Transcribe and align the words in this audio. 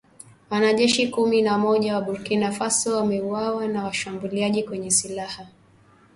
Wanajeshi 0.49 1.07
kumi 1.07 1.41
na 1.41 1.57
mmoja 1.57 1.95
wa 1.95 2.01
Burkina 2.01 2.51
Faso 2.51 2.97
wameuawa 2.97 3.67
na 3.67 3.83
washambuliaji 3.83 4.63
wenye 4.67 4.91
silaha 4.91 5.47